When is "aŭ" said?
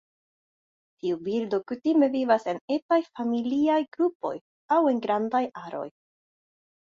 4.77-4.83